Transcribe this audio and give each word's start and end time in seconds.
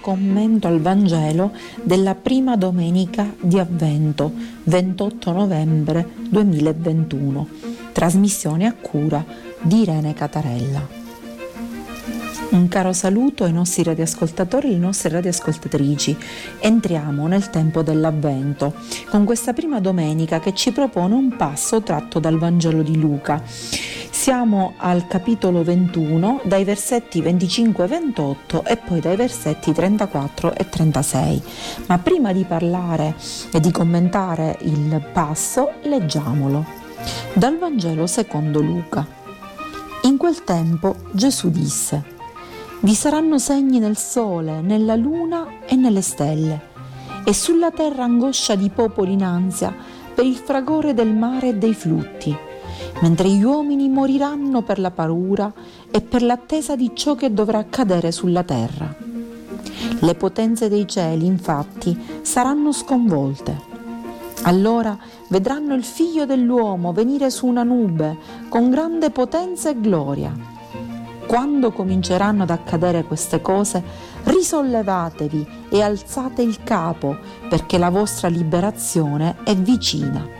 commento 0.00 0.66
al 0.66 0.80
Vangelo 0.80 1.52
della 1.82 2.14
prima 2.14 2.56
domenica 2.56 3.34
di 3.40 3.58
Avvento, 3.58 4.32
28 4.64 5.32
novembre 5.32 6.08
2021, 6.28 7.48
trasmissione 7.92 8.66
a 8.66 8.74
cura 8.74 9.24
di 9.60 9.82
Irene 9.82 10.14
Catarella. 10.14 11.04
Un 12.48 12.68
caro 12.68 12.92
saluto 12.92 13.44
ai 13.44 13.52
nostri 13.52 13.82
radioascoltatori 13.82 14.68
e 14.68 14.70
alle 14.70 14.78
nostre 14.78 15.10
radioascoltatrici. 15.10 16.16
Entriamo 16.60 17.26
nel 17.26 17.50
tempo 17.50 17.82
dell'Avvento 17.82 18.72
con 19.10 19.24
questa 19.24 19.52
prima 19.52 19.80
domenica 19.80 20.38
che 20.38 20.54
ci 20.54 20.70
propone 20.70 21.14
un 21.14 21.36
passo 21.36 21.82
tratto 21.82 22.20
dal 22.20 22.38
Vangelo 22.38 22.82
di 22.82 22.96
Luca. 22.96 23.42
Siamo 24.26 24.72
al 24.78 25.06
capitolo 25.06 25.62
21 25.62 26.40
dai 26.42 26.64
versetti 26.64 27.20
25 27.20 27.84
e 27.84 27.86
28 27.86 28.64
e 28.64 28.76
poi 28.76 28.98
dai 28.98 29.14
versetti 29.14 29.72
34 29.72 30.52
e 30.52 30.68
36. 30.68 31.42
Ma 31.86 31.98
prima 31.98 32.32
di 32.32 32.42
parlare 32.42 33.14
e 33.52 33.60
di 33.60 33.70
commentare 33.70 34.58
il 34.62 35.00
passo, 35.12 35.74
leggiamolo. 35.82 36.64
Dal 37.34 37.56
Vangelo 37.56 38.08
secondo 38.08 38.60
Luca. 38.60 39.06
In 40.02 40.16
quel 40.16 40.42
tempo 40.42 40.96
Gesù 41.12 41.48
disse, 41.48 42.02
vi 42.80 42.94
saranno 42.94 43.38
segni 43.38 43.78
nel 43.78 43.96
sole, 43.96 44.60
nella 44.60 44.96
luna 44.96 45.60
e 45.66 45.76
nelle 45.76 46.02
stelle, 46.02 46.60
e 47.24 47.32
sulla 47.32 47.70
terra 47.70 48.02
angoscia 48.02 48.56
di 48.56 48.70
popoli 48.70 49.12
in 49.12 49.22
ansia 49.22 49.72
per 50.12 50.24
il 50.24 50.34
fragore 50.34 50.94
del 50.94 51.14
mare 51.14 51.50
e 51.50 51.54
dei 51.54 51.74
flutti, 51.74 52.36
mentre 53.00 53.28
gli 53.28 53.42
uomini 53.42 53.88
moriranno 53.88 54.62
per 54.62 54.78
la 54.78 54.90
paura 54.90 55.52
e 55.90 56.00
per 56.00 56.22
l'attesa 56.22 56.76
di 56.76 56.92
ciò 56.94 57.14
che 57.14 57.32
dovrà 57.32 57.58
accadere 57.58 58.12
sulla 58.12 58.42
terra. 58.42 58.94
Le 60.00 60.14
potenze 60.14 60.68
dei 60.68 60.86
cieli, 60.86 61.26
infatti, 61.26 61.96
saranno 62.22 62.72
sconvolte. 62.72 63.74
Allora 64.42 64.96
vedranno 65.28 65.74
il 65.74 65.84
figlio 65.84 66.26
dell'uomo 66.26 66.92
venire 66.92 67.30
su 67.30 67.46
una 67.46 67.62
nube 67.62 68.16
con 68.48 68.70
grande 68.70 69.10
potenza 69.10 69.70
e 69.70 69.80
gloria 69.80 70.54
quando 71.26 71.72
cominceranno 71.72 72.44
ad 72.44 72.50
accadere 72.50 73.02
queste 73.04 73.42
cose, 73.42 73.82
risollevatevi 74.24 75.46
e 75.68 75.82
alzate 75.82 76.42
il 76.42 76.62
capo 76.62 77.16
perché 77.48 77.78
la 77.78 77.90
vostra 77.90 78.28
liberazione 78.28 79.38
è 79.42 79.54
vicina. 79.56 80.35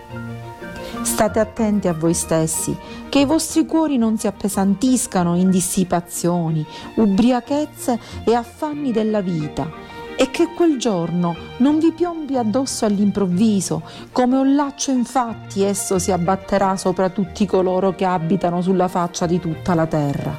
State 1.07 1.39
attenti 1.39 1.87
a 1.87 1.95
voi 1.95 2.13
stessi, 2.13 2.77
che 3.09 3.21
i 3.21 3.25
vostri 3.25 3.65
cuori 3.65 3.97
non 3.97 4.19
si 4.19 4.27
appesantiscano 4.27 5.37
in 5.37 5.51
dissipazioni, 5.51 6.67
ubriachezze 6.97 7.99
e 8.25 8.35
affanni 8.35 8.91
della 8.91 9.23
vita, 9.23 9.71
e 10.17 10.31
che 10.31 10.49
quel 10.55 10.79
giorno 10.79 11.35
non 11.59 11.79
vi 11.79 11.93
piombi 11.93 12.37
addosso 12.37 12.85
all'improvviso, 12.85 13.83
come 14.11 14.37
un 14.37 14.57
laccio 14.57 14.91
infatti 14.91 15.63
esso 15.63 16.01
si 16.01 16.11
abbatterà 16.11 16.77
sopra 16.77 17.09
tutti 17.09 17.47
coloro 17.47 17.95
che 17.95 18.05
abitano 18.05 18.61
sulla 18.61 18.89
faccia 18.89 19.27
di 19.27 19.39
tutta 19.39 19.75
la 19.75 19.87
terra. 19.87 20.37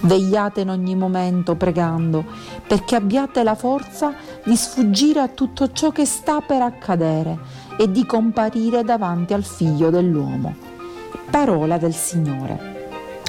Vegliate 0.00 0.60
in 0.60 0.70
ogni 0.70 0.94
momento 0.94 1.54
pregando, 1.54 2.24
perché 2.66 2.96
abbiate 2.96 3.42
la 3.42 3.54
forza 3.54 4.14
di 4.44 4.56
sfuggire 4.56 5.20
a 5.20 5.28
tutto 5.28 5.70
ciò 5.72 5.90
che 5.90 6.04
sta 6.04 6.40
per 6.40 6.62
accadere 6.62 7.38
e 7.78 7.90
di 7.90 8.04
comparire 8.04 8.82
davanti 8.82 9.34
al 9.34 9.44
figlio 9.44 9.90
dell'uomo. 9.90 10.54
Parola 11.30 11.78
del 11.78 11.94
Signore. 11.94 12.75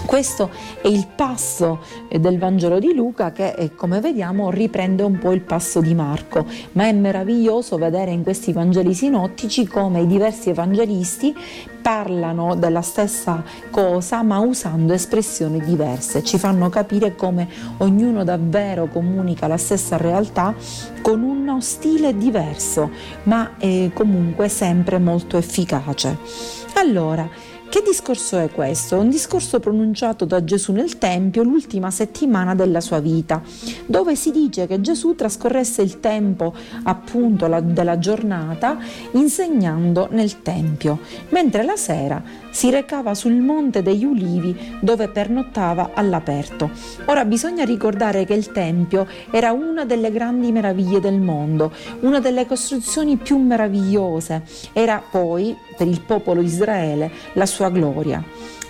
Questo 0.07 0.49
è 0.81 0.87
il 0.87 1.05
passo 1.13 1.79
eh, 2.07 2.17
del 2.17 2.39
Vangelo 2.39 2.79
di 2.79 2.93
Luca 2.93 3.33
che, 3.33 3.49
eh, 3.49 3.75
come 3.75 3.99
vediamo, 3.99 4.49
riprende 4.49 5.03
un 5.03 5.19
po' 5.19 5.33
il 5.33 5.41
passo 5.41 5.81
di 5.81 5.93
Marco, 5.93 6.45
ma 6.71 6.85
è 6.85 6.93
meraviglioso 6.93 7.77
vedere 7.77 8.11
in 8.11 8.23
questi 8.23 8.53
Vangeli 8.53 8.93
sinottici 8.93 9.67
come 9.67 9.99
i 9.99 10.07
diversi 10.07 10.49
evangelisti 10.49 11.35
parlano 11.81 12.55
della 12.55 12.81
stessa 12.81 13.43
cosa 13.69 14.23
ma 14.23 14.39
usando 14.39 14.93
espressioni 14.93 15.59
diverse, 15.59 16.23
ci 16.23 16.37
fanno 16.37 16.69
capire 16.69 17.13
come 17.13 17.47
ognuno 17.79 18.23
davvero 18.23 18.87
comunica 18.87 19.47
la 19.47 19.57
stessa 19.57 19.97
realtà 19.97 20.55
con 21.01 21.21
uno 21.21 21.59
stile 21.59 22.15
diverso, 22.15 22.91
ma 23.23 23.57
è 23.57 23.91
comunque 23.93 24.47
sempre 24.47 24.99
molto 24.99 25.35
efficace. 25.35 26.17
Allora, 26.75 27.27
che 27.69 27.81
discorso 27.85 28.37
è 28.37 28.49
questo? 28.49 28.97
Un 28.97 29.09
discorso 29.09 29.59
pronunciato 29.59 30.23
da 30.23 30.41
Gesù 30.43 30.71
nel 30.71 30.97
Tempio 30.97 31.43
l'ultima 31.43 31.91
settimana 31.91 32.55
della 32.55 32.79
sua 32.79 32.99
vita, 32.99 33.41
dove 33.85 34.15
si 34.15 34.31
dice 34.31 34.67
che 34.67 34.79
Gesù 34.79 35.15
trascorresse 35.15 35.81
il 35.81 35.99
tempo 35.99 36.53
appunto 36.83 37.47
la, 37.47 37.59
della 37.59 37.99
giornata 37.99 38.77
insegnando 39.11 40.07
nel 40.11 40.41
Tempio, 40.41 40.99
mentre 41.29 41.63
la 41.63 41.75
sera 41.75 42.23
si 42.51 42.69
recava 42.69 43.13
sul 43.13 43.33
Monte 43.33 43.83
degli 43.83 44.05
Ulivi 44.05 44.55
dove 44.79 45.09
pernottava 45.09 45.91
all'aperto. 45.93 46.69
Ora 47.05 47.25
bisogna 47.25 47.65
ricordare 47.65 48.23
che 48.23 48.33
il 48.33 48.51
Tempio 48.53 49.05
era 49.29 49.51
una 49.51 49.83
delle 49.83 50.11
grandi 50.11 50.53
meraviglie 50.53 51.01
del 51.01 51.19
mondo, 51.19 51.73
una 51.99 52.21
delle 52.21 52.45
costruzioni 52.45 53.17
più 53.17 53.37
meravigliose, 53.37 54.43
era 54.71 55.03
poi 55.07 55.55
per 55.75 55.87
il 55.87 56.01
popolo 56.01 56.41
Israele 56.41 57.11
la 57.33 57.45
sua 57.45 57.56
gloria. 57.69 58.23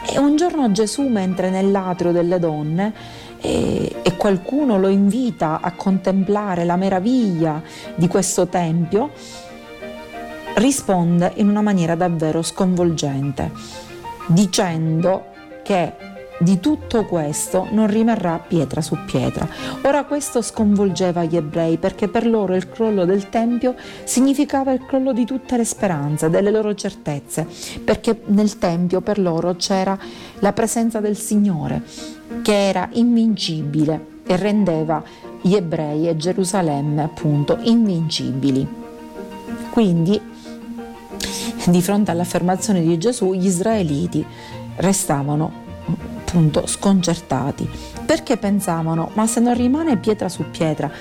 E 0.09 0.17
un 0.19 0.35
giorno 0.35 0.71
Gesù, 0.71 1.07
mentre 1.07 1.49
nell'atrio 1.49 2.11
delle 2.11 2.39
donne, 2.39 2.93
e, 3.39 3.95
e, 4.01 4.15
qualcuno 4.15 4.79
lo 4.79 4.87
invita 4.87 5.59
a 5.61 5.73
contemplare 5.73 6.63
la 6.63 6.75
meraviglia 6.75 7.61
di 7.95 8.07
questo 8.07 8.47
tempio, 8.47 9.11
risponde 10.55 11.33
in 11.35 11.49
una 11.49 11.61
maniera 11.61 11.95
davvero 11.95 12.41
sconvolgente, 12.41 13.51
dicendo 14.27 15.25
che 15.63 15.93
di 16.39 16.59
tutto 16.59 17.05
questo 17.05 17.67
non 17.71 17.87
rimarrà 17.87 18.39
pietra 18.39 18.81
su 18.81 18.97
pietra. 19.05 19.47
Ora 19.83 20.03
questo 20.05 20.41
sconvolgeva 20.41 21.23
gli 21.23 21.35
ebrei 21.35 21.77
perché 21.77 22.07
per 22.07 22.27
loro 22.27 22.55
il 22.55 22.69
crollo 22.69 23.05
del 23.05 23.29
Tempio 23.29 23.75
significava 24.03 24.71
il 24.71 24.85
crollo 24.85 25.13
di 25.13 25.25
tutte 25.25 25.57
le 25.57 25.65
speranze, 25.65 26.29
delle 26.29 26.51
loro 26.51 26.75
certezze, 26.75 27.47
perché 27.83 28.21
nel 28.25 28.57
Tempio 28.57 29.01
per 29.01 29.19
loro 29.19 29.55
c'era 29.55 29.97
la 30.39 30.53
presenza 30.53 30.99
del 30.99 31.17
Signore 31.17 31.81
che 32.41 32.67
era 32.67 32.87
invincibile 32.93 34.15
e 34.25 34.35
rendeva 34.35 35.03
gli 35.41 35.55
ebrei 35.55 36.07
e 36.07 36.17
Gerusalemme 36.17 37.03
appunto 37.03 37.57
invincibili. 37.61 38.67
Quindi 39.71 40.19
di 41.67 41.81
fronte 41.81 42.11
all'affermazione 42.11 42.81
di 42.81 42.97
Gesù 42.97 43.33
gli 43.33 43.45
israeliti 43.45 44.25
restavano 44.77 45.65
appunto 46.27 46.67
sconcertati 46.67 47.67
perché 48.05 48.35
pensavano 48.35 49.11
ma 49.13 49.25
se 49.27 49.39
non 49.39 49.53
rimane 49.53 49.95
pietra 49.95 50.27
su 50.27 50.49
pietra 50.51 50.91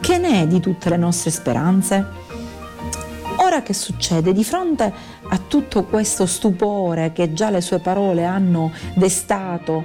che 0.00 0.18
ne 0.18 0.42
è 0.42 0.46
di 0.46 0.60
tutte 0.60 0.90
le 0.90 0.98
nostre 0.98 1.30
speranze? 1.30 2.04
Ora 3.38 3.62
che 3.62 3.72
succede? 3.72 4.32
Di 4.32 4.44
fronte 4.44 4.92
a 5.28 5.38
tutto 5.38 5.84
questo 5.84 6.26
stupore 6.26 7.12
che 7.12 7.32
già 7.32 7.50
le 7.50 7.60
sue 7.60 7.78
parole 7.78 8.24
hanno 8.24 8.72
destato 8.94 9.84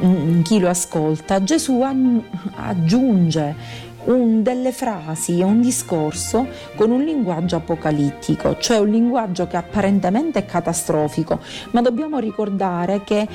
in 0.00 0.42
chi 0.42 0.58
lo 0.58 0.68
ascolta, 0.68 1.42
Gesù 1.42 1.80
aggiunge 2.56 3.54
un, 4.06 4.42
delle 4.42 4.72
frasi 4.72 5.40
e 5.40 5.44
un 5.44 5.60
discorso 5.60 6.46
con 6.74 6.90
un 6.90 7.02
linguaggio 7.02 7.56
apocalittico, 7.56 8.56
cioè 8.58 8.78
un 8.78 8.90
linguaggio 8.90 9.46
che 9.46 9.56
apparentemente 9.56 10.40
è 10.40 10.46
catastrofico, 10.46 11.40
ma 11.70 11.80
dobbiamo 11.80 12.18
ricordare 12.18 13.02
che 13.04 13.26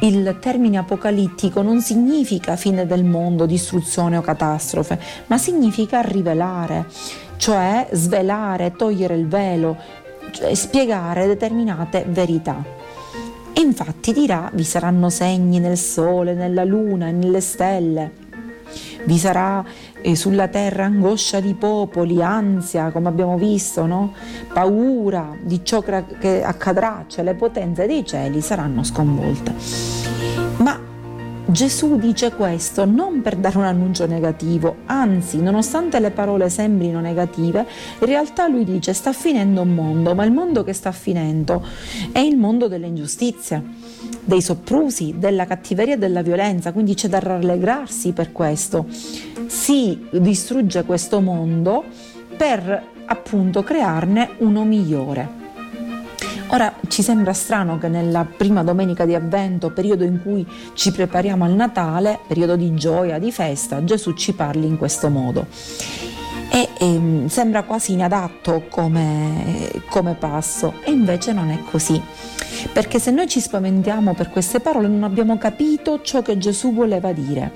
il 0.00 0.36
termine 0.40 0.78
apocalittico 0.78 1.62
non 1.62 1.80
significa 1.80 2.56
fine 2.56 2.86
del 2.86 3.04
mondo, 3.04 3.46
distruzione 3.46 4.16
o 4.16 4.20
catastrofe, 4.20 4.98
ma 5.26 5.38
significa 5.38 6.00
rivelare, 6.00 6.86
cioè 7.36 7.88
svelare, 7.92 8.72
togliere 8.72 9.14
il 9.14 9.26
velo, 9.26 9.76
cioè 10.30 10.54
spiegare 10.54 11.26
determinate 11.26 12.04
verità. 12.08 12.62
E 13.52 13.60
infatti 13.60 14.12
dirà 14.12 14.50
vi 14.52 14.64
saranno 14.64 15.08
segni 15.08 15.60
nel 15.60 15.78
sole, 15.78 16.34
nella 16.34 16.64
luna 16.64 17.08
e 17.08 17.12
nelle 17.12 17.40
stelle 17.40 18.24
vi 19.06 19.18
sarà 19.18 19.64
eh, 20.00 20.14
sulla 20.14 20.48
terra 20.48 20.84
angoscia 20.84 21.40
di 21.40 21.54
popoli, 21.54 22.22
ansia, 22.22 22.90
come 22.90 23.08
abbiamo 23.08 23.36
visto, 23.36 23.86
no? 23.86 24.12
paura 24.52 25.34
di 25.40 25.64
ciò 25.64 25.82
che 25.82 26.42
accadrà, 26.44 27.04
cioè 27.06 27.24
le 27.24 27.34
potenze 27.34 27.86
dei 27.86 28.04
cieli 28.04 28.40
saranno 28.40 28.84
sconvolte. 28.84 29.54
Ma 30.58 30.85
Gesù 31.48 31.96
dice 31.96 32.32
questo 32.32 32.84
non 32.84 33.22
per 33.22 33.36
dare 33.36 33.56
un 33.56 33.64
annuncio 33.64 34.04
negativo, 34.04 34.78
anzi, 34.86 35.40
nonostante 35.40 36.00
le 36.00 36.10
parole 36.10 36.50
sembrino 36.50 37.00
negative, 37.00 37.64
in 38.00 38.06
realtà 38.06 38.48
lui 38.48 38.64
dice 38.64 38.92
sta 38.92 39.12
finendo 39.12 39.62
un 39.62 39.72
mondo, 39.72 40.14
ma 40.16 40.24
il 40.24 40.32
mondo 40.32 40.64
che 40.64 40.72
sta 40.72 40.90
finendo 40.90 41.64
è 42.10 42.18
il 42.18 42.36
mondo 42.36 42.66
delle 42.66 42.88
ingiustizie 42.88 43.62
dei 44.24 44.42
soprusi, 44.42 45.14
della 45.18 45.46
cattiveria 45.46 45.94
e 45.94 45.98
della 45.98 46.22
violenza, 46.22 46.72
quindi 46.72 46.94
c'è 46.94 47.08
da 47.08 47.20
rallegrarsi 47.20 48.12
per 48.12 48.32
questo. 48.32 48.86
Si 49.46 50.08
distrugge 50.10 50.82
questo 50.82 51.20
mondo 51.20 51.84
per 52.36 52.82
appunto 53.06 53.62
crearne 53.62 54.30
uno 54.38 54.64
migliore. 54.64 55.45
Ora 56.48 56.72
ci 56.86 57.02
sembra 57.02 57.32
strano 57.32 57.76
che 57.76 57.88
nella 57.88 58.24
prima 58.24 58.62
domenica 58.62 59.04
di 59.04 59.14
avvento, 59.14 59.70
periodo 59.70 60.04
in 60.04 60.22
cui 60.22 60.46
ci 60.74 60.92
prepariamo 60.92 61.44
al 61.44 61.52
Natale, 61.52 62.20
periodo 62.26 62.54
di 62.54 62.72
gioia, 62.74 63.18
di 63.18 63.32
festa, 63.32 63.82
Gesù 63.82 64.12
ci 64.12 64.32
parli 64.32 64.66
in 64.66 64.78
questo 64.78 65.08
modo. 65.10 65.46
E, 66.52 66.68
e 66.78 66.94
ehm, 66.94 67.26
sembra 67.26 67.64
quasi 67.64 67.92
inadatto 67.92 68.66
come, 68.68 69.70
come 69.90 70.14
passo, 70.14 70.74
e 70.84 70.92
invece 70.92 71.32
non 71.32 71.50
è 71.50 71.58
così. 71.68 72.00
Perché 72.72 73.00
se 73.00 73.10
noi 73.10 73.26
ci 73.26 73.40
spaventiamo 73.40 74.14
per 74.14 74.30
queste 74.30 74.60
parole 74.60 74.86
non 74.86 75.02
abbiamo 75.02 75.36
capito 75.38 76.00
ciò 76.02 76.22
che 76.22 76.38
Gesù 76.38 76.72
voleva 76.72 77.12
dire. 77.12 77.52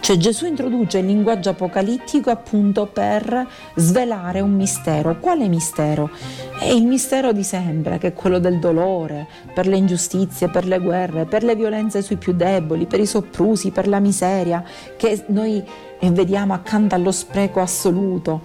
Cioè 0.00 0.16
Gesù 0.16 0.46
introduce 0.46 0.98
il 0.98 1.06
linguaggio 1.06 1.50
apocalittico 1.50 2.30
appunto 2.30 2.86
per 2.86 3.46
svelare 3.76 4.40
un 4.40 4.52
mistero. 4.52 5.18
Quale 5.18 5.46
mistero? 5.46 6.10
È 6.58 6.64
il 6.64 6.84
mistero 6.84 7.32
di 7.32 7.44
sempre, 7.44 7.98
che 7.98 8.08
è 8.08 8.12
quello 8.12 8.38
del 8.38 8.58
dolore, 8.58 9.28
per 9.54 9.66
le 9.66 9.76
ingiustizie, 9.76 10.48
per 10.48 10.66
le 10.66 10.78
guerre, 10.78 11.26
per 11.26 11.44
le 11.44 11.54
violenze 11.54 12.02
sui 12.02 12.16
più 12.16 12.32
deboli, 12.32 12.86
per 12.86 12.98
i 12.98 13.06
soprusi, 13.06 13.70
per 13.70 13.86
la 13.86 14.00
miseria, 14.00 14.64
che 14.96 15.22
noi 15.26 15.62
vediamo 16.00 16.54
accanto 16.54 16.94
allo 16.94 17.12
spreco 17.12 17.60
assoluto 17.60 18.40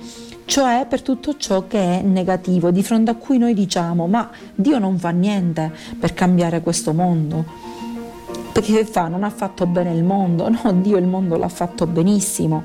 cioè 0.46 0.86
per 0.88 1.02
tutto 1.02 1.38
ciò 1.38 1.66
che 1.66 2.00
è 2.00 2.02
negativo, 2.04 2.69
di 2.69 2.84
fronte 2.84 3.10
a 3.10 3.16
cui 3.16 3.40
noi 3.40 3.56
diciamo 3.56 4.06
ma 4.06 4.30
Dio 4.54 4.78
non 4.78 5.00
fa 5.00 5.10
niente 5.10 5.72
per 6.00 6.13
cambiare 6.13 6.62
questo 6.62 6.94
mondo 6.94 7.74
perché 8.56 8.86
fa? 8.86 9.10
Non 9.10 9.25
ha 9.25 9.30
fatto 9.30 9.66
bene 9.66 9.92
il 9.92 10.06
mondo, 10.06 10.48
no, 10.48 10.72
Dio 10.75 10.96
il 10.96 11.07
mondo 11.07 11.36
l'ha 11.36 11.50
fatto 11.50 11.86
benissimo, 11.86 12.63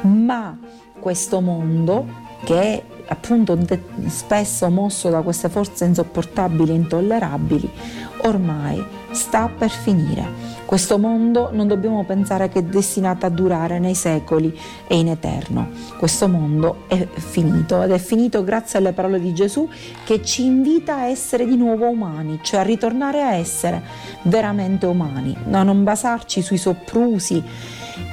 ma 0.00 0.56
questo 0.98 1.42
mondo 1.42 2.06
che 2.42 2.58
è 2.58 2.82
appunto 3.08 3.54
de- 3.54 3.82
spesso 4.06 4.70
mosso 4.70 5.10
da 5.10 5.20
queste 5.20 5.50
forze 5.50 5.84
insopportabili 5.84 6.70
e 6.70 6.74
intollerabili, 6.76 7.70
ormai 8.22 8.82
sta 9.16 9.48
per 9.48 9.70
finire. 9.70 10.54
Questo 10.66 10.98
mondo 10.98 11.50
non 11.52 11.66
dobbiamo 11.66 12.04
pensare 12.04 12.48
che 12.48 12.60
è 12.60 12.62
destinato 12.62 13.26
a 13.26 13.28
durare 13.28 13.78
nei 13.78 13.94
secoli 13.94 14.56
e 14.86 14.98
in 14.98 15.08
eterno. 15.08 15.70
Questo 15.98 16.28
mondo 16.28 16.84
è 16.86 17.06
finito 17.14 17.82
ed 17.82 17.90
è 17.90 17.98
finito 17.98 18.44
grazie 18.44 18.78
alle 18.78 18.92
parole 18.92 19.20
di 19.20 19.32
Gesù 19.32 19.68
che 20.04 20.22
ci 20.22 20.44
invita 20.44 20.96
a 20.96 21.06
essere 21.06 21.46
di 21.46 21.56
nuovo 21.56 21.88
umani, 21.88 22.40
cioè 22.42 22.60
a 22.60 22.64
ritornare 22.64 23.22
a 23.22 23.34
essere 23.34 23.82
veramente 24.22 24.86
umani, 24.86 25.36
a 25.50 25.62
non 25.62 25.82
basarci 25.82 26.42
sui 26.42 26.58
soprusi 26.58 27.42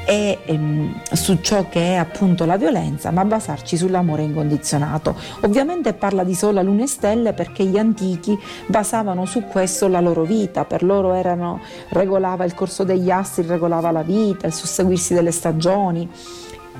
e 0.05 0.39
ehm, 0.45 1.01
su 1.11 1.39
ciò 1.41 1.67
che 1.69 1.93
è 1.93 1.95
appunto 1.95 2.45
la 2.45 2.57
violenza, 2.57 3.11
ma 3.11 3.25
basarci 3.25 3.77
sull'amore 3.77 4.23
incondizionato. 4.23 5.15
Ovviamente 5.41 5.93
parla 5.93 6.23
di 6.23 6.35
Sole, 6.35 6.63
Luna 6.63 6.83
e 6.83 6.87
Stelle 6.87 7.33
perché 7.33 7.65
gli 7.65 7.77
antichi 7.77 8.37
basavano 8.67 9.25
su 9.25 9.43
questo 9.43 9.87
la 9.87 9.99
loro 9.99 10.23
vita, 10.23 10.65
per 10.65 10.83
loro 10.83 11.13
erano, 11.13 11.61
regolava 11.89 12.43
il 12.45 12.53
corso 12.53 12.83
degli 12.83 13.09
astri, 13.09 13.45
regolava 13.45 13.91
la 13.91 14.03
vita, 14.03 14.47
il 14.47 14.53
susseguirsi 14.53 15.13
delle 15.13 15.31
stagioni 15.31 16.09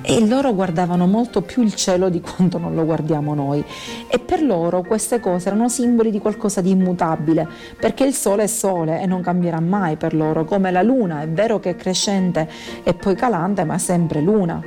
e 0.02 0.26
loro 0.26 0.54
guardavano 0.54 1.06
molto 1.06 1.42
più 1.42 1.62
il 1.62 1.74
cielo 1.74 2.08
di 2.08 2.20
quanto 2.20 2.58
non 2.58 2.74
lo 2.74 2.84
guardiamo 2.84 3.34
noi. 3.34 3.64
E 4.08 4.18
per 4.18 4.42
loro 4.42 4.82
queste 4.82 5.20
cose 5.20 5.48
erano 5.48 5.68
simboli 5.68 6.10
di 6.10 6.18
qualcosa 6.18 6.60
di 6.60 6.70
immutabile 6.70 7.48
perché 7.78 8.04
il 8.04 8.14
sole 8.14 8.44
è 8.44 8.46
sole 8.48 9.00
e 9.00 9.06
non 9.06 9.22
cambierà 9.22 9.60
mai 9.60 9.96
per 9.96 10.14
loro 10.14 10.44
come 10.44 10.70
la 10.70 10.82
luna. 10.82 11.22
È 11.22 11.28
vero 11.28 11.60
che 11.60 11.70
è 11.70 11.76
crescente 11.76 12.48
e 12.82 12.94
poi 12.94 13.14
calante 13.14 13.64
ma 13.64 13.74
è 13.74 13.78
sempre 13.78 14.20
luna. 14.20 14.62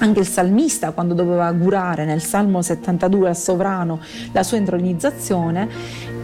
Anche 0.00 0.20
il 0.20 0.26
salmista, 0.26 0.90
quando 0.90 1.14
doveva 1.14 1.46
augurare 1.46 2.04
nel 2.04 2.20
Salmo 2.20 2.62
72 2.62 3.28
al 3.28 3.36
sovrano 3.36 4.00
la 4.32 4.42
sua 4.42 4.56
intronizzazione, 4.56 5.68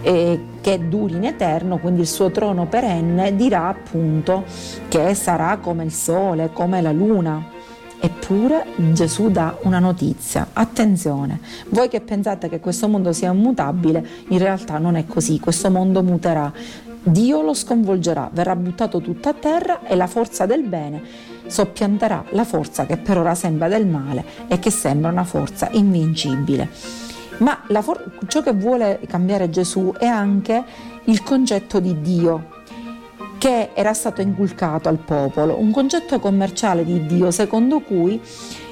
eh, 0.03 0.41
che 0.61 0.88
duri 0.88 1.15
in 1.15 1.25
eterno, 1.25 1.79
quindi 1.79 2.00
il 2.00 2.09
suo 2.09 2.31
trono 2.31 2.67
perenne, 2.67 3.37
dirà 3.37 3.69
appunto 3.69 4.44
che 4.88 5.15
sarà 5.15 5.59
come 5.59 5.85
il 5.85 5.93
sole, 5.93 6.50
come 6.53 6.81
la 6.82 6.91
luna. 6.91 7.59
Eppure 8.00 8.67
Gesù 8.93 9.31
dà 9.31 9.58
una 9.62 9.79
notizia. 9.79 10.49
Attenzione, 10.52 11.41
voi 11.69 11.88
che 11.88 12.00
pensate 12.00 12.49
che 12.49 12.58
questo 12.58 12.88
mondo 12.88 13.12
sia 13.12 13.31
immutabile, 13.31 14.06
in 14.29 14.38
realtà 14.38 14.79
non 14.79 14.97
è 14.97 15.06
così, 15.06 15.38
questo 15.38 15.70
mondo 15.70 16.02
muterà. 16.02 16.52
Dio 17.02 17.43
lo 17.43 17.55
sconvolgerà, 17.55 18.31
verrà 18.32 18.56
buttato 18.56 19.00
tutto 19.00 19.29
a 19.29 19.35
terra 19.35 19.87
e 19.87 19.94
la 19.97 20.06
forza 20.06 20.47
del 20.47 20.62
bene 20.62 21.31
soppianterà 21.50 22.25
la 22.31 22.44
forza 22.44 22.87
che 22.87 22.97
per 22.97 23.19
ora 23.19 23.35
sembra 23.35 23.69
del 23.69 23.87
male 23.87 24.25
e 24.49 24.58
che 24.58 24.70
sembra 24.70 25.11
una 25.11 25.25
forza 25.25 25.69
invincibile. 25.73 26.69
Ma 27.38 27.62
for- 27.81 28.19
ciò 28.26 28.43
che 28.43 28.53
vuole 28.53 29.00
cambiare 29.06 29.50
Gesù 29.50 29.93
è 29.99 30.06
anche 30.06 30.62
il 31.05 31.23
concetto 31.23 31.81
di 31.81 32.00
Dio, 32.00 32.59
che 33.40 33.70
era 33.72 33.94
stato 33.94 34.20
inculcato 34.20 34.90
al 34.90 34.98
popolo, 34.98 35.58
un 35.58 35.70
concetto 35.70 36.20
commerciale 36.20 36.84
di 36.84 37.06
Dio 37.06 37.31
secondo 37.31 37.81
cui 37.81 38.20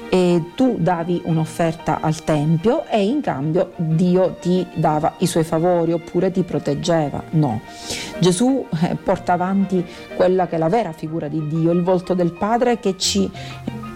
eh, 0.09 0.51
tu 0.53 0.75
davi 0.77 1.19
un'offerta 1.25 2.01
al 2.01 2.23
Tempio 2.23 2.85
e 2.85 3.03
in 3.03 3.19
cambio 3.19 3.71
Dio 3.77 4.37
ti 4.39 4.63
dava 4.75 5.15
i 5.17 5.25
suoi 5.25 5.43
favori 5.43 5.91
oppure 5.91 6.29
ti 6.29 6.43
proteggeva. 6.43 7.23
No, 7.31 7.61
Gesù 8.19 8.63
eh, 8.83 8.93
porta 8.93 9.33
avanti 9.33 9.83
quella 10.15 10.45
che 10.45 10.57
è 10.57 10.59
la 10.59 10.69
vera 10.69 10.91
figura 10.91 11.27
di 11.27 11.47
Dio, 11.47 11.71
il 11.71 11.81
volto 11.81 12.13
del 12.13 12.33
Padre 12.33 12.77
che 12.77 12.95
ci 12.95 13.27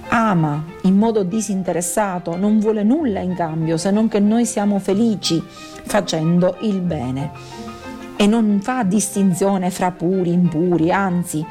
ama 0.08 0.66
in 0.82 0.98
modo 0.98 1.22
disinteressato, 1.22 2.36
non 2.36 2.58
vuole 2.58 2.82
nulla 2.82 3.20
in 3.20 3.36
cambio 3.36 3.78
se 3.78 3.92
non 3.92 4.08
che 4.08 4.20
noi 4.20 4.48
siamo 4.48 4.80
felici 4.80 5.40
facendo 5.84 6.58
il 6.62 6.82
bene 6.82 7.63
e 8.24 8.26
non 8.28 8.62
fa 8.62 8.84
distinzione 8.84 9.70
fra 9.70 9.92
puri, 9.92 10.32
impuri, 10.32 10.94
anzi 10.94 11.46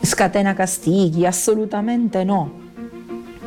scatena 0.00 0.54
castighi, 0.54 1.26
assolutamente 1.26 2.22
no. 2.22 2.60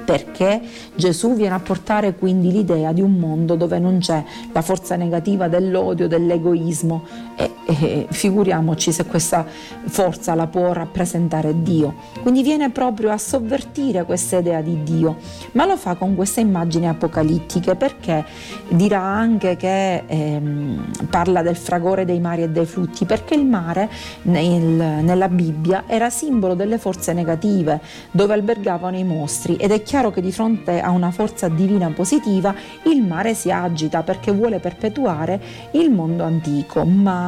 Perché 0.03 0.61
Gesù 0.95 1.33
viene 1.33 1.55
a 1.55 1.59
portare 1.59 2.15
quindi 2.15 2.51
l'idea 2.51 2.91
di 2.91 2.99
un 2.99 3.13
mondo 3.13 3.55
dove 3.55 3.79
non 3.79 3.99
c'è 3.99 4.21
la 4.51 4.61
forza 4.61 4.97
negativa 4.97 5.47
dell'odio, 5.47 6.09
dell'egoismo 6.09 7.05
e, 7.35 7.51
e, 7.65 8.07
figuriamoci 8.09 8.91
se 8.91 9.05
questa 9.05 9.45
forza 9.85 10.33
la 10.35 10.47
può 10.47 10.71
rappresentare 10.71 11.61
Dio. 11.61 11.95
Quindi 12.21 12.41
viene 12.43 12.69
proprio 12.69 13.11
a 13.11 13.17
sovvertire 13.17 14.05
questa 14.05 14.37
idea 14.37 14.61
di 14.61 14.83
Dio, 14.83 15.17
ma 15.53 15.65
lo 15.65 15.77
fa 15.77 15.95
con 15.95 16.15
queste 16.15 16.41
immagini 16.41 16.87
apocalittiche 16.87 17.75
perché 17.75 18.25
dirà 18.69 19.01
anche 19.01 19.55
che 19.57 20.03
ehm, 20.05 20.91
parla 21.09 21.41
del 21.41 21.55
fragore 21.55 22.05
dei 22.05 22.19
mari 22.19 22.43
e 22.43 22.49
dei 22.49 22.65
flutti, 22.65 23.05
perché 23.05 23.35
il 23.35 23.45
mare 23.45 23.89
nel, 24.23 25.03
nella 25.03 25.27
Bibbia 25.27 25.83
era 25.87 26.09
simbolo 26.09 26.53
delle 26.53 26.77
forze 26.77 27.13
negative 27.13 27.81
dove 28.11 28.33
albergavano 28.33 28.97
i 28.97 29.03
mostri 29.03 29.55
ed 29.55 29.71
è 29.71 29.81
chiaro 29.83 30.11
che 30.11 30.21
di 30.21 30.31
fronte 30.31 30.79
a 30.79 30.89
una 30.91 31.11
forza 31.11 31.47
divina 31.47 31.89
positiva 31.91 32.53
il 32.83 33.03
mare 33.03 33.33
si 33.33 33.51
agita 33.51 34.03
perché 34.03 34.31
vuole 34.31 34.59
perpetuare 34.59 35.41
il 35.71 35.91
mondo 35.91 36.23
antico, 36.23 36.85
ma 36.85 37.24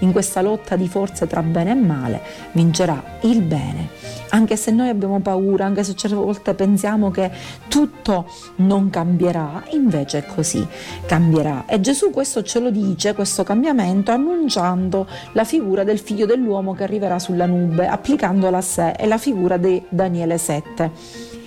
in 0.00 0.12
questa 0.12 0.42
lotta 0.42 0.76
di 0.76 0.88
forze 0.88 1.26
tra 1.26 1.42
bene 1.42 1.70
e 1.70 1.74
male 1.74 2.20
vincerà 2.52 3.02
il 3.22 3.42
bene. 3.42 3.88
Anche 4.30 4.56
se 4.56 4.70
noi 4.70 4.88
abbiamo 4.88 5.20
paura, 5.20 5.66
anche 5.66 5.84
se 5.84 5.94
certe 5.94 6.16
volte 6.16 6.54
pensiamo 6.54 7.10
che 7.10 7.30
tutto 7.68 8.26
non 8.56 8.88
cambierà, 8.88 9.62
invece 9.70 10.18
è 10.18 10.26
così, 10.26 10.66
cambierà. 11.06 11.64
E 11.66 11.80
Gesù 11.80 12.10
questo 12.10 12.42
ce 12.42 12.60
lo 12.60 12.70
dice, 12.70 13.14
questo 13.14 13.42
cambiamento, 13.42 14.10
annunciando 14.10 15.06
la 15.32 15.44
figura 15.44 15.84
del 15.84 15.98
figlio 15.98 16.26
dell'uomo 16.26 16.74
che 16.74 16.82
arriverà 16.82 17.18
sulla 17.18 17.46
nube, 17.46 17.86
applicandola 17.86 18.56
a 18.56 18.62
sé, 18.62 18.92
è 18.92 19.06
la 19.06 19.18
figura 19.18 19.56
di 19.58 19.82
Daniele 19.88 20.38
7. 20.38 20.90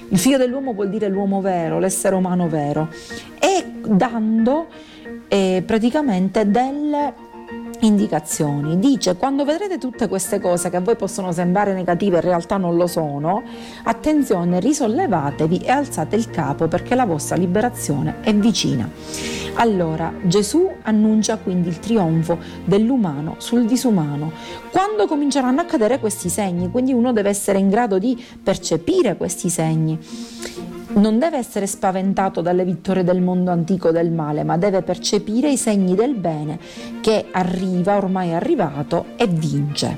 Il 0.09 0.19
figlio 0.19 0.37
dell'uomo 0.37 0.73
vuol 0.73 0.89
dire 0.89 1.07
l'uomo 1.07 1.41
vero, 1.41 1.79
l'essere 1.79 2.15
umano 2.15 2.47
vero, 2.47 2.89
e 3.39 3.65
dando 3.87 4.67
eh, 5.27 5.63
praticamente 5.65 6.49
delle 6.49 7.13
indicazioni. 7.81 8.79
Dice 8.79 9.15
quando 9.15 9.45
vedrete 9.45 9.77
tutte 9.77 10.07
queste 10.07 10.39
cose 10.39 10.69
che 10.69 10.77
a 10.77 10.81
voi 10.81 10.95
possono 10.95 11.31
sembrare 11.31 11.73
negative, 11.73 12.17
in 12.17 12.23
realtà 12.23 12.57
non 12.57 12.75
lo 12.75 12.87
sono, 12.87 13.43
attenzione, 13.83 14.59
risollevatevi 14.59 15.57
e 15.59 15.71
alzate 15.71 16.15
il 16.15 16.29
capo 16.29 16.67
perché 16.67 16.95
la 16.95 17.05
vostra 17.05 17.35
liberazione 17.35 18.21
è 18.21 18.33
vicina. 18.33 18.89
Allora 19.57 20.11
Gesù 20.23 20.69
annuncia 20.81 21.37
quindi 21.37 21.69
il 21.69 21.79
trionfo 21.79 22.37
dell'umano 22.65 23.35
sul 23.37 23.65
disumano. 23.65 24.31
Quando 24.69 25.07
cominceranno 25.07 25.61
a 25.61 25.63
accadere 25.63 25.99
questi 25.99 26.27
segni, 26.27 26.69
quindi 26.69 26.91
uno 26.91 27.13
deve 27.13 27.29
essere 27.29 27.59
in 27.59 27.69
grado 27.69 27.97
di 27.97 28.21
percepire 28.43 29.15
questi 29.15 29.49
segni. 29.49 29.97
Non 30.95 31.19
deve 31.19 31.37
essere 31.37 31.67
spaventato 31.67 32.41
dalle 32.41 32.63
vittorie 32.63 33.03
del 33.03 33.21
mondo 33.21 33.51
antico 33.51 33.91
del 33.91 34.11
male, 34.11 34.43
ma 34.43 34.57
deve 34.57 34.81
percepire 34.81 35.49
i 35.49 35.57
segni 35.57 35.95
del 35.95 36.15
bene 36.15 36.59
che 37.01 37.27
arriva, 37.31 37.97
ormai 37.97 38.33
arrivato 38.33 39.05
e 39.15 39.27
vince. 39.27 39.97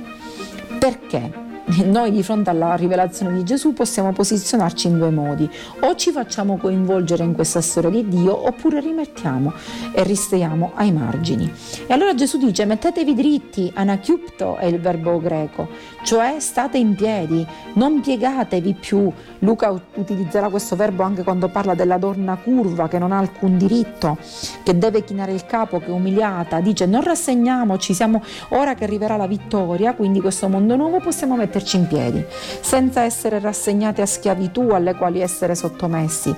Perché? 0.79 1.45
Noi 1.83 2.11
di 2.11 2.23
fronte 2.23 2.49
alla 2.49 2.75
rivelazione 2.75 3.33
di 3.33 3.43
Gesù 3.43 3.73
possiamo 3.73 4.13
posizionarci 4.13 4.87
in 4.87 4.97
due 4.97 5.09
modi, 5.09 5.49
o 5.81 5.95
ci 5.95 6.11
facciamo 6.11 6.55
coinvolgere 6.55 7.25
in 7.25 7.33
questa 7.33 7.59
storia 7.59 7.89
di 7.89 8.07
Dio 8.07 8.47
oppure 8.47 8.79
rimettiamo 8.79 9.51
e 9.91 10.03
restiamo 10.03 10.71
ai 10.75 10.93
margini. 10.93 11.51
E 11.85 11.93
allora 11.93 12.15
Gesù 12.15 12.37
dice 12.37 12.63
mettetevi 12.63 13.13
dritti, 13.13 13.69
anachiupto 13.73 14.55
è 14.55 14.65
il 14.65 14.79
verbo 14.79 15.19
greco, 15.19 15.67
cioè 16.03 16.39
state 16.39 16.77
in 16.77 16.95
piedi, 16.95 17.45
non 17.73 17.99
piegatevi 17.99 18.73
più. 18.73 19.11
Luca 19.39 19.77
utilizzerà 19.95 20.47
questo 20.47 20.77
verbo 20.77 21.03
anche 21.03 21.23
quando 21.23 21.49
parla 21.49 21.75
della 21.75 21.97
donna 21.97 22.37
curva 22.37 22.87
che 22.87 22.97
non 22.97 23.11
ha 23.11 23.17
alcun 23.17 23.57
diritto, 23.57 24.17
che 24.63 24.77
deve 24.77 25.03
chinare 25.03 25.33
il 25.33 25.45
capo, 25.45 25.79
che 25.79 25.87
è 25.87 25.91
umiliata, 25.91 26.61
dice 26.61 26.85
non 26.85 27.03
rassegniamoci, 27.03 27.93
siamo 27.93 28.23
ora 28.49 28.73
che 28.73 28.85
arriverà 28.85 29.17
la 29.17 29.27
vittoria, 29.27 29.93
quindi 29.95 30.21
questo 30.21 30.47
mondo 30.47 30.77
nuovo 30.77 31.01
possiamo 31.01 31.35
mettere 31.35 31.55
metterci 31.57 31.77
in 31.77 31.87
piedi, 31.87 32.25
senza 32.61 33.01
essere 33.01 33.39
rassegnati 33.39 34.01
a 34.01 34.05
schiavitù 34.05 34.69
alle 34.69 34.95
quali 34.95 35.21
essere 35.21 35.55
sottomessi, 35.55 36.33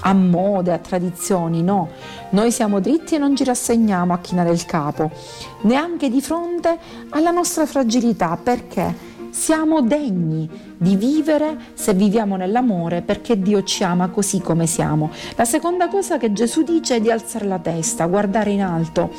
a 0.00 0.12
mode, 0.12 0.72
a 0.72 0.78
tradizioni, 0.78 1.62
no. 1.62 1.90
Noi 2.30 2.50
siamo 2.50 2.80
dritti 2.80 3.14
e 3.14 3.18
non 3.18 3.36
ci 3.36 3.44
rassegniamo 3.44 4.12
a 4.12 4.18
chinare 4.18 4.50
il 4.50 4.64
capo, 4.66 5.10
neanche 5.62 6.10
di 6.10 6.20
fronte 6.20 6.76
alla 7.10 7.30
nostra 7.30 7.66
fragilità, 7.66 8.36
perché 8.42 9.12
siamo 9.30 9.80
degni 9.80 10.48
di 10.76 10.94
vivere 10.94 11.56
se 11.74 11.92
viviamo 11.92 12.36
nell'amore 12.36 13.02
perché 13.02 13.36
Dio 13.36 13.64
ci 13.64 13.82
ama 13.82 14.08
così 14.08 14.40
come 14.40 14.66
siamo. 14.66 15.10
La 15.34 15.44
seconda 15.44 15.88
cosa 15.88 16.18
che 16.18 16.32
Gesù 16.32 16.62
dice 16.62 16.96
è 16.96 17.00
di 17.00 17.10
alzare 17.10 17.46
la 17.46 17.58
testa, 17.58 18.06
guardare 18.06 18.50
in 18.50 18.62
alto, 18.62 19.10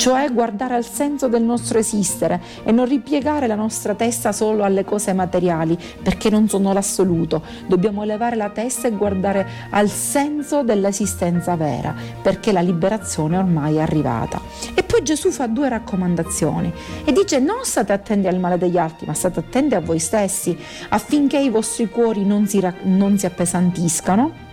cioè 0.00 0.32
guardare 0.32 0.76
al 0.76 0.86
senso 0.86 1.28
del 1.28 1.42
nostro 1.42 1.78
esistere 1.78 2.40
e 2.64 2.72
non 2.72 2.86
ripiegare 2.86 3.46
la 3.46 3.54
nostra 3.54 3.94
testa 3.94 4.32
solo 4.32 4.64
alle 4.64 4.82
cose 4.82 5.12
materiali 5.12 5.76
perché 6.02 6.30
non 6.30 6.48
sono 6.48 6.72
l'assoluto. 6.72 7.42
Dobbiamo 7.66 8.02
elevare 8.02 8.34
la 8.34 8.48
testa 8.48 8.88
e 8.88 8.92
guardare 8.92 9.46
al 9.68 9.90
senso 9.90 10.62
dell'esistenza 10.62 11.54
vera 11.54 11.94
perché 12.22 12.50
la 12.50 12.62
liberazione 12.62 13.36
ormai 13.36 13.76
è 13.76 13.80
arrivata. 13.80 14.40
E 14.72 14.82
poi 14.84 15.02
Gesù 15.02 15.30
fa 15.30 15.46
due 15.46 15.68
raccomandazioni 15.68 16.72
e 17.04 17.12
dice 17.12 17.38
non 17.38 17.58
state 17.64 17.92
attenti 17.92 18.26
al 18.26 18.38
male 18.38 18.56
degli 18.56 18.78
altri 18.78 19.04
ma 19.04 19.12
state 19.12 19.40
attenti 19.40 19.74
a 19.74 19.80
voi 19.80 19.98
stessi 19.98 20.56
affinché 20.88 21.38
i 21.38 21.50
vostri 21.50 21.90
cuori 21.90 22.24
non 22.24 22.46
si, 22.46 22.58
non 22.84 23.18
si 23.18 23.26
appesantiscano 23.26 24.48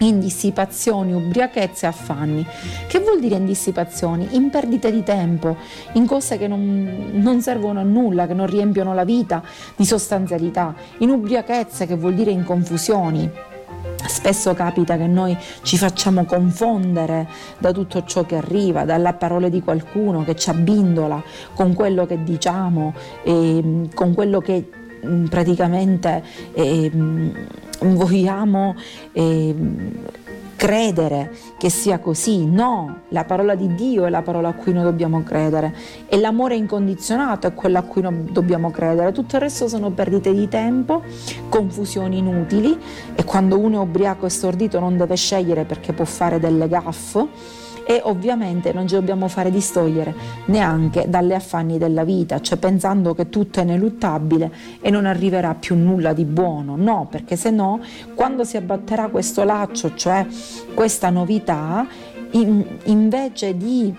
in 0.00 0.20
dissipazioni, 0.20 1.12
ubriachezze 1.12 1.86
e 1.86 1.88
affanni. 1.88 2.46
Che 2.86 2.98
vuol 3.00 3.20
dire 3.20 3.36
in 3.36 3.46
dissipazioni? 3.46 4.28
In 4.32 4.50
perdite 4.50 4.90
di 4.90 5.02
tempo, 5.02 5.56
in 5.92 6.06
cose 6.06 6.38
che 6.38 6.48
non, 6.48 7.10
non, 7.12 7.40
servono 7.40 7.80
a 7.80 7.84
nulla, 7.84 8.26
che 8.26 8.34
non 8.34 8.46
riempiono 8.46 8.94
la 8.94 9.04
vita 9.04 9.42
di 9.76 9.84
sostanzialità, 9.84 10.74
in 10.98 11.10
ubriachezze 11.10 11.86
che 11.86 11.96
vuol 11.96 12.14
dire 12.14 12.30
in 12.30 12.44
confusioni. 12.44 13.30
Spesso 14.06 14.54
capita 14.54 14.96
che 14.96 15.06
noi 15.06 15.36
ci 15.62 15.76
facciamo 15.76 16.24
confondere 16.24 17.28
da 17.58 17.70
tutto 17.70 18.02
ciò 18.04 18.24
che 18.24 18.36
arriva, 18.36 18.84
dalle 18.84 19.12
parole 19.12 19.50
di 19.50 19.62
qualcuno 19.62 20.24
che 20.24 20.34
ci 20.34 20.50
abbindola 20.50 21.22
con 21.54 21.74
quello 21.74 22.06
che 22.06 22.22
diciamo, 22.22 22.94
e 23.22 23.88
con 23.94 24.14
quello 24.14 24.40
che 24.40 24.68
mm, 24.74 24.79
praticamente 25.28 26.22
eh, 26.52 26.90
vogliamo 27.80 28.74
eh, 29.12 29.54
credere 30.60 31.34
che 31.56 31.70
sia 31.70 31.98
così, 32.00 32.44
no, 32.44 33.04
la 33.08 33.24
parola 33.24 33.54
di 33.54 33.74
Dio 33.74 34.04
è 34.04 34.10
la 34.10 34.20
parola 34.20 34.48
a 34.48 34.52
cui 34.52 34.74
noi 34.74 34.82
dobbiamo 34.82 35.22
credere. 35.22 35.74
E 36.06 36.18
l'amore 36.18 36.54
incondizionato 36.54 37.46
è 37.46 37.54
quello 37.54 37.78
a 37.78 37.82
cui 37.82 38.02
noi 38.02 38.24
dobbiamo 38.30 38.70
credere, 38.70 39.10
tutto 39.12 39.36
il 39.36 39.40
resto 39.40 39.68
sono 39.68 39.90
perdite 39.90 40.34
di 40.34 40.48
tempo, 40.48 41.02
confusioni 41.48 42.18
inutili 42.18 42.78
e 43.14 43.24
quando 43.24 43.58
uno 43.58 43.78
è 43.78 43.80
ubriaco 43.82 44.26
e 44.26 44.28
stordito 44.28 44.78
non 44.80 44.98
deve 44.98 45.16
scegliere 45.16 45.64
perché 45.64 45.94
può 45.94 46.04
fare 46.04 46.38
delle 46.38 46.68
gaffe 46.68 47.26
e 47.86 48.00
ovviamente 48.04 48.72
non 48.72 48.86
ci 48.86 48.94
dobbiamo 48.94 49.28
fare 49.28 49.50
distogliere 49.50 50.14
neanche 50.46 51.06
dalle 51.08 51.34
affanni 51.34 51.78
della 51.78 52.04
vita, 52.04 52.40
cioè 52.40 52.58
pensando 52.58 53.14
che 53.14 53.28
tutto 53.28 53.60
è 53.60 53.62
ineluttabile 53.62 54.52
e 54.80 54.90
non 54.90 55.06
arriverà 55.06 55.54
più 55.54 55.76
nulla 55.76 56.12
di 56.12 56.24
buono. 56.24 56.76
No, 56.76 57.06
perché 57.10 57.36
se 57.36 57.50
no, 57.50 57.80
quando 58.14 58.44
si 58.44 58.56
abbatterà 58.56 59.08
questo 59.08 59.44
laccio, 59.44 59.94
cioè 59.94 60.26
questa 60.74 61.10
novità, 61.10 61.86
in, 62.32 62.64
invece 62.84 63.56
di 63.56 63.94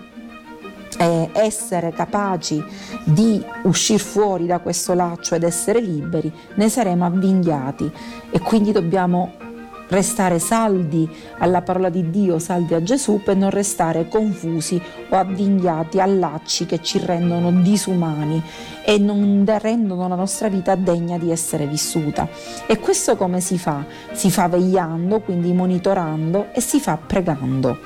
eh, 0.98 1.30
essere 1.32 1.90
capaci 1.90 2.62
di 3.04 3.42
uscire 3.62 3.98
fuori 3.98 4.46
da 4.46 4.58
questo 4.58 4.94
laccio 4.94 5.34
ed 5.34 5.42
essere 5.42 5.80
liberi, 5.80 6.32
ne 6.54 6.68
saremo 6.68 7.04
avvinghiati 7.04 7.90
e 8.30 8.38
quindi 8.40 8.72
dobbiamo 8.72 9.50
restare 9.92 10.38
saldi 10.38 11.08
alla 11.38 11.62
parola 11.62 11.88
di 11.88 12.10
Dio, 12.10 12.38
saldi 12.38 12.74
a 12.74 12.82
Gesù, 12.82 13.20
per 13.22 13.36
non 13.36 13.50
restare 13.50 14.08
confusi 14.08 14.80
o 15.08 15.16
avvinghiati 15.16 16.00
a 16.00 16.06
lacci 16.06 16.66
che 16.66 16.82
ci 16.82 16.98
rendono 16.98 17.52
disumani 17.52 18.42
e 18.84 18.98
non 18.98 19.44
rendono 19.60 20.08
la 20.08 20.14
nostra 20.14 20.48
vita 20.48 20.74
degna 20.74 21.18
di 21.18 21.30
essere 21.30 21.66
vissuta. 21.66 22.28
E 22.66 22.78
questo 22.78 23.16
come 23.16 23.40
si 23.40 23.58
fa? 23.58 23.84
Si 24.12 24.30
fa 24.30 24.48
vegliando, 24.48 25.20
quindi 25.20 25.52
monitorando 25.52 26.48
e 26.52 26.60
si 26.60 26.80
fa 26.80 26.96
pregando, 26.96 27.78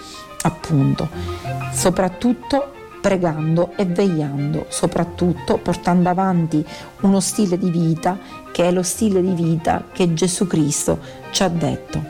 appunto. 0.43 1.09
Soprattutto 1.73 2.73
pregando 3.07 3.71
e 3.77 3.85
vegliando, 3.85 4.67
soprattutto 4.67 5.59
portando 5.59 6.09
avanti 6.09 6.67
uno 7.03 7.21
stile 7.21 7.57
di 7.57 7.71
vita 7.71 8.19
che 8.51 8.65
è 8.65 8.73
lo 8.73 8.83
stile 8.83 9.23
di 9.23 9.31
vita 9.31 9.85
che 9.93 10.13
Gesù 10.13 10.49
Cristo 10.49 10.99
ci 11.31 11.45
ha 11.45 11.49
detto. 11.49 12.03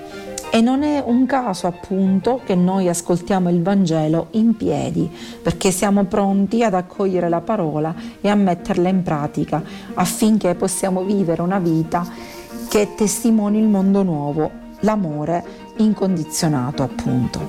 E 0.49 0.63
non 0.63 0.83
è 0.83 1.03
un 1.05 1.27
caso 1.27 1.67
appunto 1.67 2.41
che 2.47 2.55
noi 2.55 2.89
ascoltiamo 2.89 3.51
il 3.51 3.61
Vangelo 3.61 4.29
in 4.31 4.57
piedi, 4.57 5.07
perché 5.43 5.71
siamo 5.71 6.05
pronti 6.05 6.65
ad 6.65 6.73
accogliere 6.73 7.29
la 7.29 7.43
parola 7.43 7.95
e 8.23 8.31
a 8.31 8.35
metterla 8.35 8.89
in 8.89 9.03
pratica 9.03 9.63
affinché 9.93 10.55
possiamo 10.55 11.03
vivere 11.03 11.43
una 11.43 11.59
vita 11.59 12.09
che 12.71 12.95
testimoni 12.97 13.59
il 13.59 13.69
mondo 13.69 14.03
nuovo, 14.03 14.51
l'amore 14.81 15.45
incondizionato 15.77 16.83
appunto. 16.83 17.41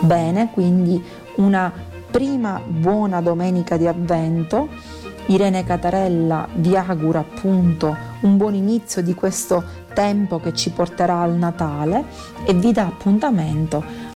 Bene, 0.00 0.48
quindi 0.54 1.20
una 1.36 1.90
prima 2.12 2.60
buona 2.64 3.22
domenica 3.22 3.78
di 3.78 3.86
avvento. 3.88 4.68
Irene 5.26 5.64
Catarella 5.64 6.46
vi 6.56 6.76
augura 6.76 7.20
appunto 7.20 7.96
un 8.20 8.36
buon 8.36 8.54
inizio 8.54 9.02
di 9.02 9.14
questo 9.14 9.64
tempo 9.94 10.38
che 10.38 10.52
ci 10.52 10.70
porterà 10.70 11.22
al 11.22 11.32
Natale 11.34 12.04
e 12.44 12.52
vi 12.52 12.70
dà 12.70 12.82
appuntamento 12.82 13.82